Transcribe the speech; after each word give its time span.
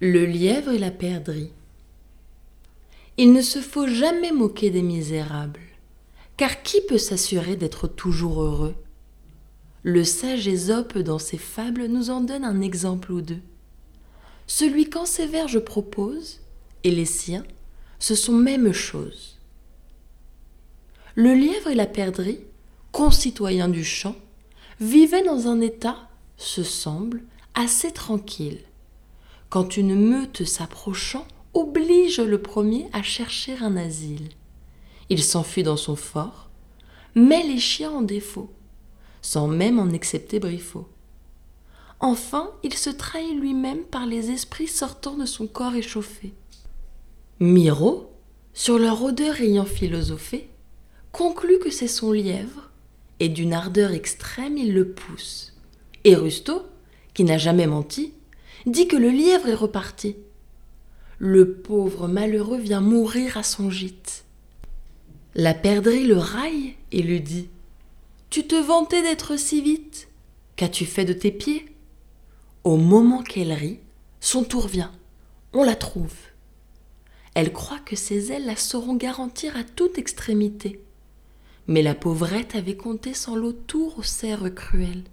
Le 0.00 0.26
lièvre 0.26 0.70
et 0.70 0.78
la 0.78 0.92
perdrix. 0.92 1.50
Il 3.16 3.32
ne 3.32 3.42
se 3.42 3.58
faut 3.58 3.88
jamais 3.88 4.30
moquer 4.30 4.70
des 4.70 4.82
misérables, 4.82 5.58
car 6.36 6.62
qui 6.62 6.80
peut 6.82 6.98
s'assurer 6.98 7.56
d'être 7.56 7.88
toujours 7.88 8.42
heureux? 8.42 8.76
Le 9.82 10.04
sage 10.04 10.46
Ésope 10.46 10.98
dans 10.98 11.18
ses 11.18 11.36
fables 11.36 11.86
nous 11.86 12.10
en 12.10 12.20
donne 12.20 12.44
un 12.44 12.60
exemple 12.60 13.10
ou 13.10 13.22
deux. 13.22 13.40
Celui 14.46 14.88
qu'en 14.88 15.04
ses 15.04 15.26
vers 15.26 15.48
je 15.48 15.58
propose, 15.58 16.42
et 16.84 16.92
les 16.92 17.04
siens, 17.04 17.44
ce 17.98 18.14
sont 18.14 18.34
même 18.34 18.72
choses. 18.72 19.36
Le 21.16 21.34
lièvre 21.34 21.70
et 21.70 21.74
la 21.74 21.86
perdrix, 21.86 22.38
concitoyens 22.92 23.68
du 23.68 23.82
champ, 23.84 24.14
vivaient 24.78 25.24
dans 25.24 25.48
un 25.48 25.60
état, 25.60 26.08
se 26.36 26.62
semble, 26.62 27.20
assez 27.56 27.90
tranquille 27.90 28.60
quand 29.48 29.76
une 29.76 29.94
meute 29.94 30.44
s'approchant 30.44 31.26
oblige 31.54 32.20
le 32.20 32.40
premier 32.40 32.86
à 32.92 33.02
chercher 33.02 33.56
un 33.60 33.76
asile. 33.76 34.28
Il 35.08 35.22
s'enfuit 35.22 35.62
dans 35.62 35.76
son 35.76 35.96
fort, 35.96 36.50
met 37.14 37.42
les 37.42 37.58
chiens 37.58 37.90
en 37.90 38.02
défaut, 38.02 38.50
sans 39.22 39.48
même 39.48 39.78
en 39.78 39.90
excepter 39.90 40.38
Briffaut. 40.38 40.88
Enfin, 42.00 42.50
il 42.62 42.74
se 42.74 42.90
trahit 42.90 43.34
lui-même 43.34 43.82
par 43.82 44.06
les 44.06 44.30
esprits 44.30 44.68
sortant 44.68 45.16
de 45.16 45.26
son 45.26 45.46
corps 45.46 45.74
échauffé. 45.74 46.32
Miro, 47.40 48.12
sur 48.52 48.78
leur 48.78 49.02
odeur 49.02 49.40
ayant 49.40 49.64
philosophé, 49.64 50.48
conclut 51.10 51.58
que 51.58 51.70
c'est 51.70 51.88
son 51.88 52.12
lièvre, 52.12 52.70
et 53.20 53.28
d'une 53.28 53.52
ardeur 53.52 53.92
extrême 53.92 54.56
il 54.56 54.74
le 54.74 54.90
pousse. 54.90 55.54
Et 56.04 56.14
Rusto, 56.14 56.62
qui 57.14 57.24
n'a 57.24 57.38
jamais 57.38 57.66
menti, 57.66 58.12
dit 58.66 58.88
que 58.88 58.96
le 58.96 59.10
lièvre 59.10 59.48
est 59.48 59.54
reparti. 59.54 60.16
Le 61.18 61.54
pauvre 61.54 62.08
malheureux 62.08 62.58
vient 62.58 62.80
mourir 62.80 63.36
à 63.36 63.42
son 63.42 63.70
gîte. 63.70 64.24
La 65.34 65.54
perdrix 65.54 66.04
le 66.04 66.16
raille 66.16 66.74
et 66.92 67.02
lui 67.02 67.20
dit 67.20 67.48
Tu 68.30 68.46
te 68.46 68.54
vantais 68.54 69.02
d'être 69.02 69.38
si 69.38 69.60
vite. 69.60 70.08
Qu'as-tu 70.56 70.84
fait 70.84 71.04
de 71.04 71.12
tes 71.12 71.30
pieds? 71.30 71.66
Au 72.64 72.76
moment 72.76 73.22
qu'elle 73.22 73.52
rit, 73.52 73.78
son 74.20 74.44
tour 74.44 74.66
vient. 74.66 74.92
On 75.52 75.62
la 75.62 75.76
trouve. 75.76 76.14
Elle 77.34 77.52
croit 77.52 77.78
que 77.78 77.94
ses 77.94 78.32
ailes 78.32 78.46
la 78.46 78.56
sauront 78.56 78.96
garantir 78.96 79.56
à 79.56 79.62
toute 79.62 79.98
extrémité. 79.98 80.80
Mais 81.68 81.82
la 81.82 81.94
pauvrette 81.94 82.56
avait 82.56 82.76
compté 82.76 83.14
sans 83.14 83.36
l'autour 83.36 83.98
au 83.98 84.02
cerf 84.02 84.52
cruel. 84.54 85.04